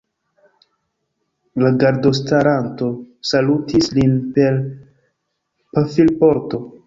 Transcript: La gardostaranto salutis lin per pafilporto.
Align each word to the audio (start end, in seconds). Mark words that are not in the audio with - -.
La 1.63 1.71
gardostaranto 1.83 2.89
salutis 3.33 3.91
lin 3.99 4.17
per 4.39 4.57
pafilporto. 5.77 6.63